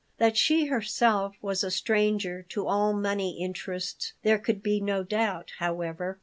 That 0.17 0.35
she 0.35 0.65
herself 0.65 1.35
was 1.43 1.63
a 1.63 1.69
stranger 1.69 2.41
to 2.49 2.65
all 2.65 2.91
money 2.91 3.39
interests 3.39 4.13
there 4.23 4.39
could 4.39 4.63
be 4.63 4.81
no 4.81 5.03
doubt, 5.03 5.51
however. 5.59 6.19